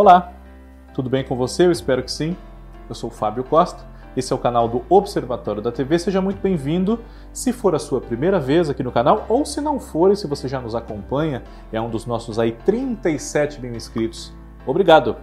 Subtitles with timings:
[0.00, 0.32] Olá,
[0.94, 1.66] tudo bem com você?
[1.66, 2.34] Eu espero que sim.
[2.88, 3.84] Eu sou o Fábio Costa,
[4.16, 5.98] esse é o canal do Observatório da TV.
[5.98, 7.00] Seja muito bem-vindo.
[7.34, 10.26] Se for a sua primeira vez aqui no canal, ou se não for e se
[10.26, 14.32] você já nos acompanha, é um dos nossos aí 37 mil inscritos.
[14.66, 15.16] Obrigado!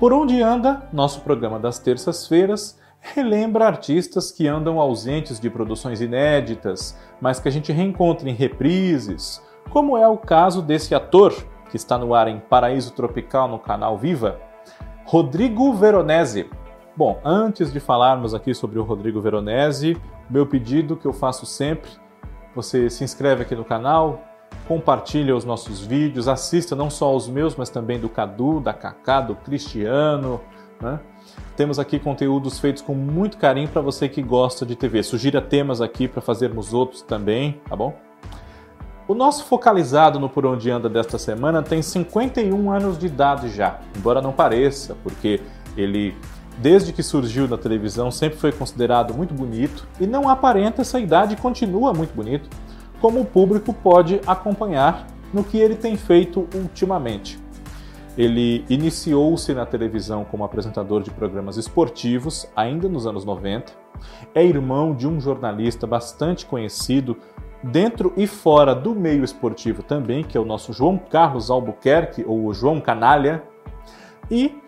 [0.00, 6.98] Por onde anda, nosso programa das terças-feiras relembra artistas que andam ausentes de produções inéditas,
[7.20, 11.34] mas que a gente reencontra em reprises, como é o caso desse ator
[11.72, 14.38] que está no ar em Paraíso Tropical no canal Viva,
[15.06, 16.50] Rodrigo Veronese.
[16.94, 19.96] Bom, antes de falarmos aqui sobre o Rodrigo Veronese,
[20.28, 21.90] meu pedido que eu faço sempre,
[22.54, 24.20] você se inscreve aqui no canal,
[24.68, 29.22] compartilha os nossos vídeos, assista não só os meus, mas também do Cadu, da Cacá,
[29.22, 30.42] do Cristiano,
[30.78, 31.00] né?
[31.56, 35.02] Temos aqui conteúdos feitos com muito carinho para você que gosta de TV.
[35.02, 37.94] Sugira temas aqui para fazermos outros também, tá bom?
[39.08, 43.80] O nosso focalizado no Por Onde Anda desta semana tem 51 anos de idade já,
[43.96, 45.40] embora não pareça, porque
[45.76, 46.14] ele,
[46.58, 51.34] desde que surgiu na televisão, sempre foi considerado muito bonito e não aparenta essa idade
[51.34, 52.48] e continua muito bonito,
[53.00, 57.40] como o público pode acompanhar no que ele tem feito ultimamente.
[58.16, 63.72] Ele iniciou-se na televisão como apresentador de programas esportivos, ainda nos anos 90.
[64.32, 67.16] É irmão de um jornalista bastante conhecido
[67.62, 72.52] dentro e fora do meio esportivo também, que é o nosso João Carlos Albuquerque, ou
[72.52, 73.42] João Canalha.
[74.30, 74.60] E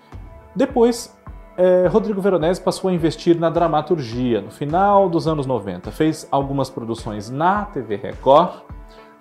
[0.55, 1.17] depois,
[1.56, 5.91] é, Rodrigo Veronese passou a investir na dramaturgia no final dos anos 90.
[5.91, 8.62] Fez algumas produções na TV Record,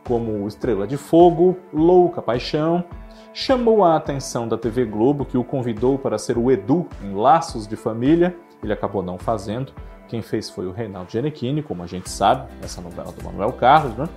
[0.03, 2.83] como Estrela de Fogo, Louca Paixão.
[3.33, 7.67] Chamou a atenção da TV Globo, que o convidou para ser o Edu em Laços
[7.67, 8.35] de Família.
[8.61, 9.73] Ele acabou não fazendo
[10.13, 13.97] quem fez foi o Reinaldo Giannichini, como a gente sabe, essa novela do Manuel Carlos,
[13.97, 14.07] né?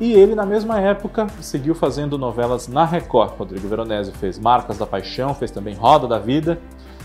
[0.00, 3.34] E ele, na mesma época, seguiu fazendo novelas na Record.
[3.36, 6.58] Rodrigo Veronese fez Marcas da Paixão, fez também Roda da Vida,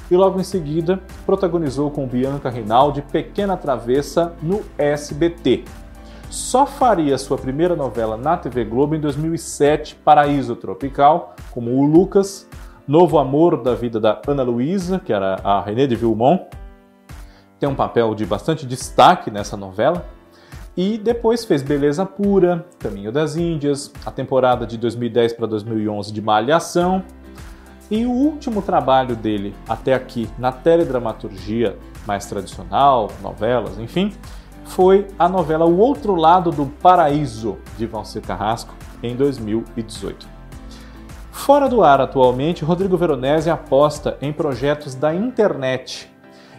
[0.09, 5.65] e logo em seguida protagonizou com Bianca Rinaldi Pequena Travessa no SBT.
[6.29, 12.47] Só faria sua primeira novela na TV Globo em 2007, Paraíso Tropical, como o Lucas,
[12.87, 16.43] Novo Amor da Vida da Ana Luísa, que era a René de Vilmont,
[17.61, 20.07] tem um papel de bastante destaque nessa novela.
[20.75, 26.21] E depois fez Beleza Pura, Caminho das Índias, a temporada de 2010 para 2011 de
[26.23, 27.03] Malhação.
[27.91, 31.77] E o último trabalho dele até aqui na teledramaturgia
[32.07, 34.11] mais tradicional, novelas, enfim,
[34.63, 38.73] foi a novela O Outro Lado do Paraíso, de Valcir Carrasco,
[39.03, 40.27] em 2018.
[41.29, 46.09] Fora do ar atualmente, Rodrigo Veronese aposta em projetos da internet.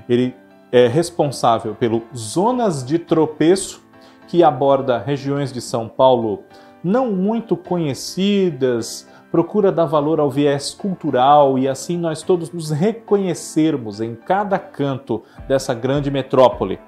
[0.09, 0.35] Ele
[0.73, 3.83] é responsável pelo Zonas de Tropeço,
[4.27, 6.45] que aborda regiões de São Paulo
[6.83, 14.01] não muito conhecidas, procura dar valor ao viés cultural e assim nós todos nos reconhecermos
[14.01, 16.81] em cada canto dessa grande metrópole.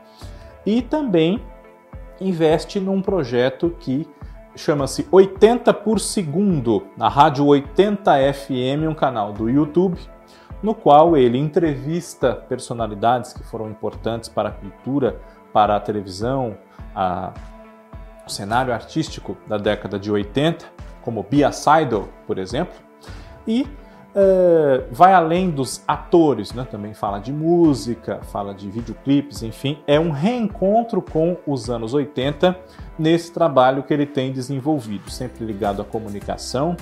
[0.65, 1.41] E também
[2.19, 4.09] investe num projeto que
[4.57, 9.99] chama-se 80 por segundo, na Rádio 80 FM, um canal do YouTube
[10.63, 15.21] no qual ele entrevista personalidades que foram importantes para a cultura,
[15.53, 16.57] para a televisão,
[16.95, 17.33] a,
[18.27, 20.65] o cenário artístico da década de 80,
[21.03, 22.75] como Bia Seidel, por exemplo,
[23.47, 23.69] e
[24.17, 26.67] é, vai além dos atores, né?
[26.71, 32.57] também fala de música, fala de videoclipes, enfim, é um reencontro com os anos 80
[32.97, 36.77] nesse trabalho que ele tem desenvolvido, sempre ligado à comunicação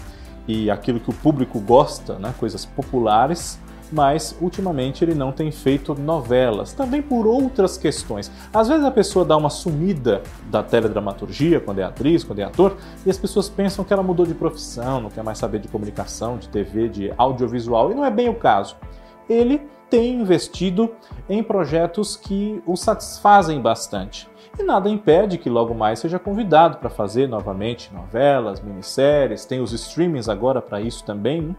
[0.46, 2.34] e aquilo que o público gosta, né?
[2.38, 3.58] coisas populares,
[3.92, 8.30] mas ultimamente ele não tem feito novelas, também por outras questões.
[8.52, 12.76] Às vezes a pessoa dá uma sumida da teledramaturgia quando é atriz, quando é ator,
[13.04, 16.38] e as pessoas pensam que ela mudou de profissão, não quer mais saber de comunicação,
[16.38, 18.76] de TV, de audiovisual, e não é bem o caso.
[19.32, 20.90] Ele tem investido
[21.26, 24.28] em projetos que o satisfazem bastante.
[24.58, 29.72] E nada impede que logo mais seja convidado para fazer novamente novelas, minisséries, tem os
[29.72, 31.56] streamings agora para isso também.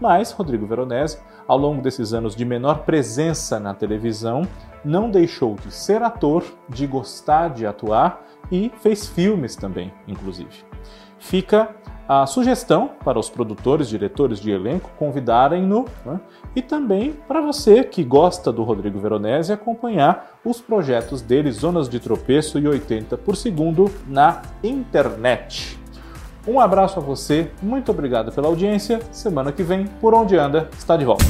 [0.00, 4.42] Mas Rodrigo Veronese, ao longo desses anos de menor presença na televisão,
[4.84, 10.64] não deixou de ser ator, de gostar de atuar e fez filmes também, inclusive.
[11.20, 11.68] Fica
[12.20, 16.20] a sugestão para os produtores, diretores de elenco convidarem-no né?
[16.54, 21.98] e também para você que gosta do Rodrigo Veronese acompanhar os projetos dele, Zonas de
[21.98, 25.78] Tropeço e 80 por segundo na internet.
[26.46, 29.00] Um abraço a você, muito obrigado pela audiência.
[29.12, 31.24] Semana que vem, por onde anda, está de volta.